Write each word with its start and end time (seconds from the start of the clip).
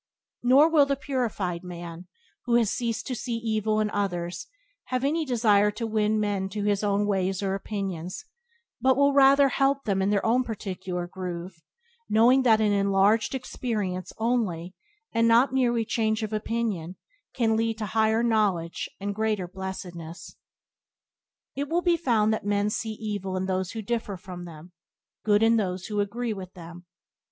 Nor 0.41 0.67
will 0.67 0.87
the 0.87 0.95
purified 0.95 1.63
man, 1.63 2.07
who 2.45 2.55
has 2.55 2.71
ceased 2.71 3.05
to 3.05 3.13
see 3.13 3.35
evil 3.35 3.79
in 3.79 3.91
others, 3.91 4.47
have 4.85 5.03
any 5.03 5.25
desire 5.25 5.69
to 5.69 5.85
win 5.85 6.19
men 6.19 6.49
to 6.49 6.63
his 6.63 6.83
own 6.83 7.05
ways 7.05 7.43
or 7.43 7.53
opinions, 7.53 8.25
but 8.81 8.97
will 8.97 9.13
rather 9.13 9.49
help 9.49 9.83
them 9.83 10.01
in 10.01 10.09
their 10.09 10.25
own 10.25 10.43
particular 10.43 11.05
groove, 11.05 11.61
knowing 12.09 12.41
that 12.41 12.59
an 12.59 12.71
enlarged 12.71 13.35
experience 13.35 14.11
only, 14.17 14.73
and 15.13 15.27
not 15.27 15.53
merely 15.53 15.85
change 15.85 16.23
of 16.23 16.33
opinion 16.33 16.95
can 17.35 17.55
lead 17.55 17.77
to 17.77 17.85
higher 17.85 18.23
knowledge 18.23 18.89
and 18.99 19.13
greater 19.13 19.47
blessedness. 19.47 20.35
It 21.55 21.69
will 21.69 21.83
be 21.83 21.95
found 21.95 22.33
that 22.33 22.43
men 22.43 22.71
see 22.71 22.93
evil 22.93 23.37
in 23.37 23.45
those 23.45 23.73
who 23.73 23.83
differ 23.83 24.17
from 24.17 24.45
them, 24.45 24.71
good 25.23 25.43
in 25.43 25.57
those 25.57 25.85
who 25.85 25.99
agree 25.99 26.33
with 26.33 26.53
them. 26.55 26.87